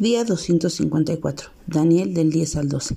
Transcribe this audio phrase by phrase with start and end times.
[0.00, 1.50] Día 254.
[1.68, 2.96] Daniel del 10 al 12.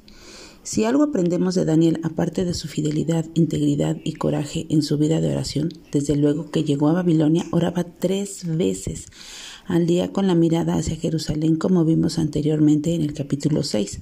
[0.64, 5.22] Si algo aprendemos de Daniel, aparte de su fidelidad, integridad y coraje en su vida
[5.22, 9.06] de oración, desde luego que llegó a Babilonia, oraba tres veces
[9.68, 14.00] al día con la mirada hacia Jerusalén, como vimos anteriormente en el capítulo 6.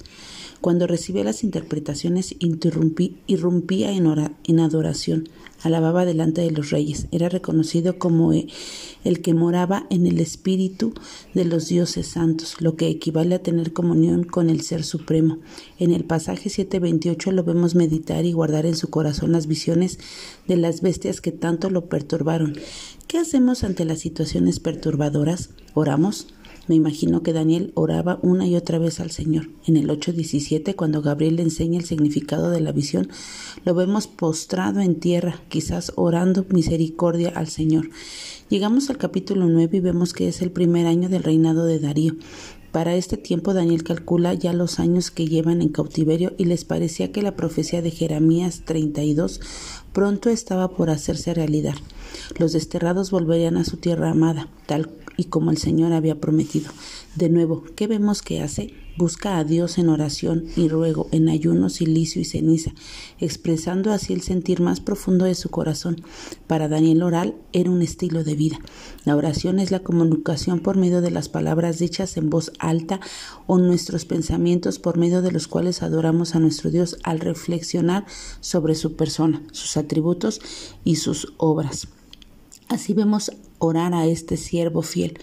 [0.62, 4.06] Cuando recibía las interpretaciones, irrumpía en,
[4.44, 5.28] en adoración,
[5.62, 8.46] alababa delante de los reyes, era reconocido como e,
[9.04, 10.92] el que moraba en el espíritu
[11.34, 15.38] de los dioses santos, lo que equivale a tener comunión con el Ser Supremo.
[15.78, 19.98] En el pasaje 7.28 lo vemos meditar y guardar en su corazón las visiones
[20.46, 22.54] de las bestias que tanto lo perturbaron.
[23.06, 25.50] ¿Qué hacemos ante las situaciones perturbadoras?
[25.74, 26.28] ¿Oramos?
[26.68, 29.48] Me imagino que Daniel oraba una y otra vez al Señor.
[29.66, 33.08] En el 8.17, cuando Gabriel le enseña el significado de la visión,
[33.64, 37.90] lo vemos postrado en tierra, quizás orando misericordia al Señor.
[38.48, 42.16] Llegamos al capítulo 9 y vemos que es el primer año del reinado de Darío.
[42.76, 47.10] Para este tiempo Daniel calcula ya los años que llevan en cautiverio y les parecía
[47.10, 49.40] que la profecía de Jeremías 32
[49.96, 51.74] pronto estaba por hacerse realidad.
[52.38, 56.70] Los desterrados volverían a su tierra amada, tal y como el Señor había prometido.
[57.14, 58.74] De nuevo, ¿qué vemos que hace?
[58.98, 62.72] Busca a Dios en oración y ruego, en ayuno, silicio y ceniza,
[63.18, 66.02] expresando así el sentir más profundo de su corazón.
[66.46, 68.58] Para Daniel oral era un estilo de vida.
[69.04, 73.00] La oración es la comunicación por medio de las palabras dichas en voz alta
[73.46, 78.06] o nuestros pensamientos por medio de los cuales adoramos a nuestro Dios al reflexionar
[78.40, 80.40] sobre su persona, sus atributos
[80.84, 81.88] y sus obras.
[82.68, 85.18] Así vemos orar a este siervo fiel.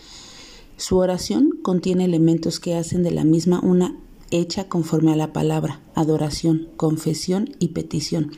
[0.78, 3.96] Su oración contiene elementos que hacen de la misma una
[4.32, 8.32] hecha conforme a la palabra, adoración, confesión y petición.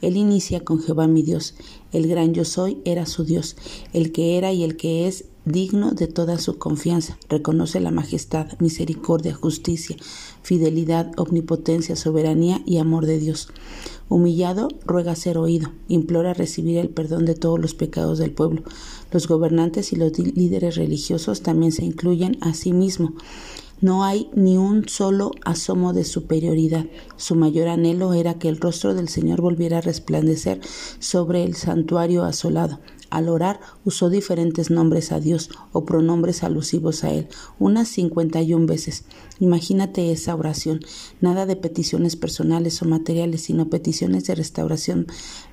[0.00, 1.54] Él inicia con Jehová mi Dios.
[1.92, 3.56] El gran yo soy era su Dios.
[3.92, 7.16] El que era y el que es digno de toda su confianza.
[7.30, 9.96] Reconoce la majestad, misericordia, justicia,
[10.42, 13.48] fidelidad, omnipotencia, soberanía y amor de Dios.
[14.08, 18.62] Humillado, ruega ser oído, implora recibir el perdón de todos los pecados del pueblo.
[19.12, 23.14] Los gobernantes y los líderes religiosos también se incluyen a sí mismo.
[23.80, 26.86] No hay ni un solo asomo de superioridad.
[27.16, 30.60] Su mayor anhelo era que el rostro del Señor volviera a resplandecer
[30.98, 32.80] sobre el santuario asolado.
[33.10, 37.28] Al orar usó diferentes nombres a Dios o pronombres alusivos a Él,
[37.58, 39.04] unas 51 veces.
[39.38, 40.80] Imagínate esa oración,
[41.20, 45.06] nada de peticiones personales o materiales, sino peticiones de restauración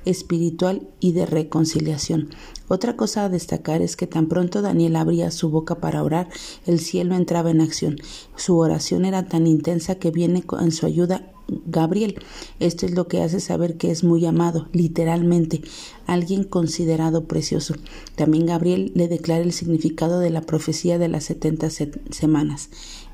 [0.06, 2.30] espiritual y de reconciliación.
[2.68, 6.30] Otra cosa a destacar es que tan pronto Daniel abría su boca para orar,
[6.66, 7.98] el cielo entraba en acción.
[8.36, 12.20] Su oración era tan intensa que viene en su ayuda Gabriel.
[12.60, 15.62] Esto es lo que hace saber que es muy amado, literalmente,
[16.06, 17.76] alguien considerado precioso.
[18.16, 22.70] También Gabriel le declara el significado de la profecía de las setenta semanas.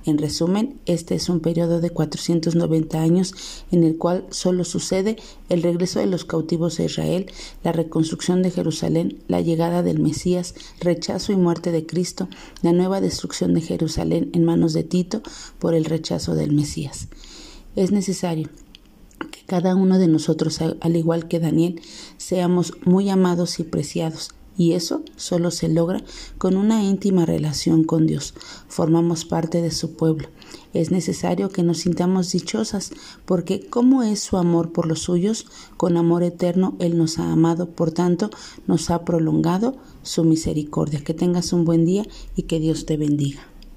[0.06, 3.34] En resumen, este es un periodo de 490 años
[3.72, 5.18] en el cual solo sucede
[5.50, 7.30] el regreso de los cautivos a Israel,
[7.64, 12.30] la reconstrucción de Jerusalén, la llegada del Mesías, rechazo y muerte de Cristo,
[12.62, 15.22] la nueva destrucción de Jerusalén en manos de Tito
[15.60, 17.10] por el rechazo del Mesías.
[17.76, 18.50] Es necesario
[19.32, 21.82] que cada uno de nosotros, al igual que Daniel,
[22.18, 26.04] seamos muy amados y preciados, y eso solo se logra
[26.38, 28.34] con una íntima relación con Dios.
[28.68, 30.28] Formamos parte de su pueblo.
[30.74, 32.92] Es necesario que nos sintamos dichosas,
[33.26, 35.46] porque como es su amor por los suyos,
[35.78, 38.30] con amor eterno Él nos ha amado, por tanto
[38.68, 41.04] nos ha prolongado su misericordia.
[41.04, 43.40] Que tengas un buen día y que Dios te bendiga.